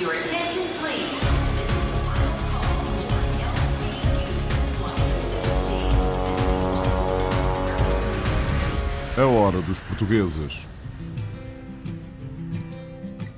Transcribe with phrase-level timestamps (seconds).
[0.00, 1.20] Your attention, please.
[9.18, 10.66] A hora dos portugueses.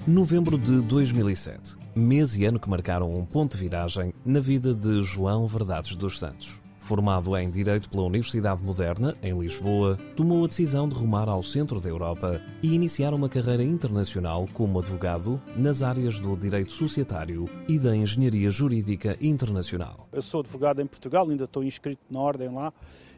[0.06, 5.02] Novembro de 2007, mês e ano que marcaram um ponto de viragem na vida de
[5.02, 6.61] João Verdades dos Santos.
[6.82, 11.80] Formado em Direito pela Universidade Moderna, em Lisboa, tomou a decisão de rumar ao centro
[11.80, 17.78] da Europa e iniciar uma carreira internacional como advogado nas áreas do direito societário e
[17.78, 20.09] da engenharia jurídica internacional.
[20.12, 22.73] Eu sou advogado em Portugal, ainda estou inscrito na ordem lá,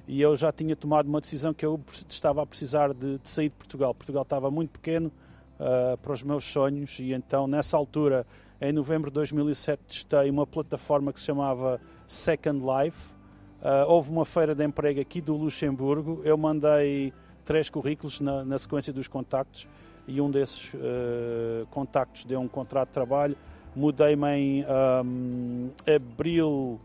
[0.06, 3.48] e eu já tinha tomado uma decisão que eu estava a precisar de, de sair
[3.48, 3.94] de Portugal.
[3.94, 5.10] Portugal estava muito pequeno
[5.58, 8.26] uh, para os meus sonhos, e então, nessa altura,
[8.60, 13.14] em novembro de 2007, testei uma plataforma que se chamava Second Life.
[13.64, 17.14] Uh, houve uma feira de emprego aqui do Luxemburgo, eu mandei
[17.46, 19.66] três currículos na, na sequência dos contactos
[20.06, 23.34] e um desses uh, contactos deu um contrato de trabalho.
[23.74, 26.78] Mudei-me em um, abril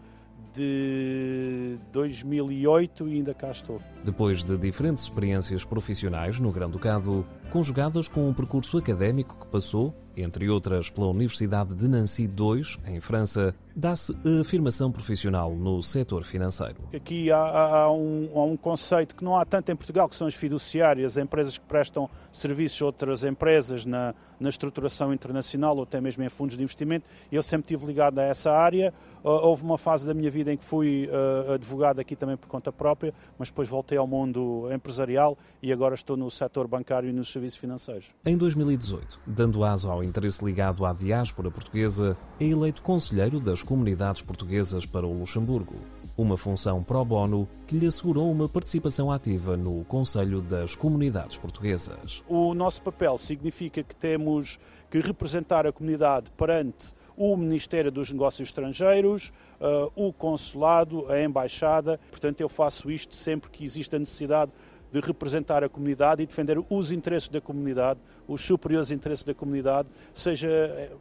[0.53, 3.81] de 2008 e ainda cá estou.
[4.03, 10.49] Depois de diferentes experiências profissionais no Grão-Ducado, conjugadas com um percurso académico que passou, entre
[10.49, 16.89] outras, pela Universidade de Nancy II, em França, dá-se a afirmação profissional no setor financeiro.
[16.93, 20.27] Aqui há, há, um, há, um, conceito que não há tanto em Portugal, que são
[20.27, 26.01] as fiduciárias, empresas que prestam serviços a outras empresas na, na estruturação internacional ou até
[26.01, 27.07] mesmo em fundos de investimento.
[27.31, 28.93] Eu sempre estive ligado a essa área.
[29.23, 32.71] Houve uma fase da minha vida em que fui uh, advogado aqui também por conta
[32.71, 37.29] própria, mas depois voltei ao mundo empresarial e agora estou no setor bancário e nos
[37.39, 38.11] serviços financeiros.
[38.25, 44.21] Em 2018, dando aso ao interesse ligado à diáspora portuguesa, é eleito conselheiro das comunidades
[44.21, 45.75] portuguesas para o Luxemburgo,
[46.17, 52.21] uma função pro bono que lhe assegurou uma participação ativa no Conselho das Comunidades Portuguesas.
[52.27, 54.59] O nosso papel significa que temos
[54.91, 61.99] que representar a comunidade perante o Ministério dos Negócios Estrangeiros, uh, o Consulado, a Embaixada.
[62.09, 64.51] Portanto, eu faço isto sempre que existe a necessidade
[64.91, 69.89] de representar a comunidade e defender os interesses da comunidade, os superiores interesses da comunidade,
[70.13, 70.91] seja eh,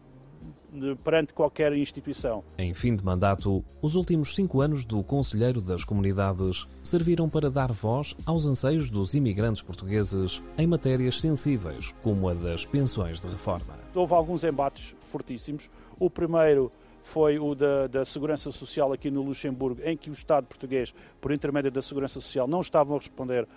[1.03, 2.44] perante qualquer instituição.
[2.59, 7.72] Em fim de mandato, os últimos cinco anos do Conselheiro das Comunidades serviram para dar
[7.72, 13.78] voz aos anseios dos imigrantes portugueses em matérias sensíveis, como a das pensões de reforma.
[13.94, 15.70] Houve alguns embates fortíssimos.
[15.99, 16.70] O primeiro
[17.08, 21.32] foi o da, da, Segurança Social aqui no Luxemburgo, em que o Estado português, por
[21.32, 23.48] intermédio da Segurança Social, não estavam a responder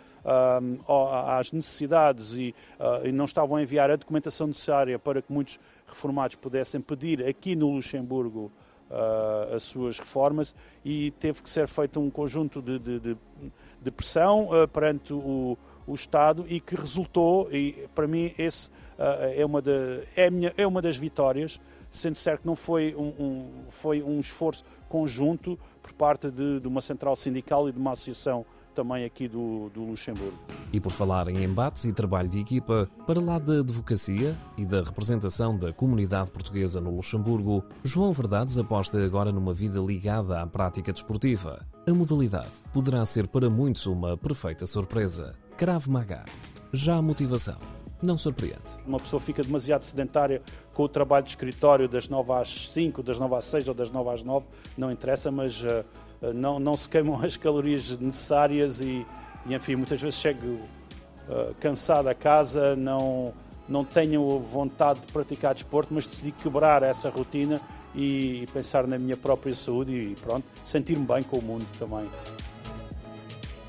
[1.27, 5.59] às necessidades e, uh, e, não estavam a enviar a documentação necessária para que muitos
[5.85, 8.49] reformados pudessem pedir aqui no Luxemburgo
[8.91, 13.17] uh, as suas reformas e teve que ser feito um conjunto de, de, de,
[13.81, 15.57] de pressão uh, perante o,
[15.87, 18.69] o Estado e que resultou, e para mim esse
[19.35, 21.59] é, uma de, é, minha, é uma das vitórias,
[21.89, 26.67] sendo certo que não foi um, um, foi um esforço conjunto por parte de, de,
[26.67, 30.37] uma central sindical e de uma associação também aqui do, do Luxemburgo.
[30.73, 34.81] E por falar em embates e trabalho de equipa, para lá da advocacia e da
[34.81, 40.91] representação da comunidade portuguesa no Luxemburgo, João Verdades aposta agora numa vida ligada à prática
[40.91, 41.65] desportiva.
[41.87, 45.33] A modalidade poderá ser para muitos uma perfeita surpresa.
[45.57, 46.25] Krav Maga.
[46.73, 47.57] Já a motivação
[48.01, 48.61] não surpreende.
[48.85, 50.41] Uma pessoa fica demasiado sedentária
[50.73, 53.89] com o trabalho de escritório das 9 às 5, das 9 às 6 ou das
[53.89, 54.45] 9 às 9,
[54.77, 55.85] não interessa, mas uh,
[56.33, 59.05] não, não se queimam as calorias necessárias e,
[59.45, 63.33] e enfim, muitas vezes chego uh, cansado a casa, não,
[63.69, 67.61] não tenho vontade de praticar desporto, mas decidi quebrar essa rotina
[67.93, 72.07] e, e pensar na minha própria saúde e pronto, sentir-me bem com o mundo também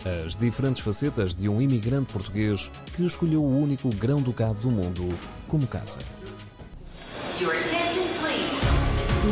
[0.05, 5.67] as diferentes facetas de um imigrante português que escolheu o único grão-ducado do mundo como
[5.67, 5.99] casa.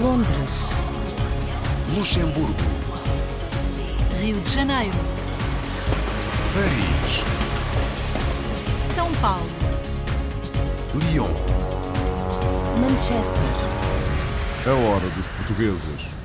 [0.00, 0.68] Londres.
[1.96, 2.54] Luxemburgo.
[4.20, 4.98] Rio de Janeiro.
[6.54, 7.24] Paris.
[8.84, 9.46] São Paulo.
[10.94, 11.30] Lyon.
[12.80, 13.42] Manchester.
[14.66, 16.19] A hora dos portugueses.